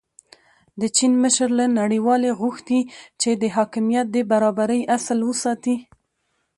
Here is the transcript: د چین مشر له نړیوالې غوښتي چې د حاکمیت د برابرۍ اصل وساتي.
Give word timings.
د 0.81 0.81
چین 0.97 1.13
مشر 1.23 1.49
له 1.59 1.65
نړیوالې 1.79 2.31
غوښتي 2.39 2.79
چې 3.21 3.29
د 3.41 3.43
حاکمیت 3.55 4.07
د 4.11 4.17
برابرۍ 4.31 4.81
اصل 4.97 5.19
وساتي. 5.29 5.75